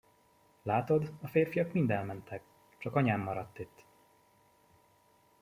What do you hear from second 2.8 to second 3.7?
anyám maradt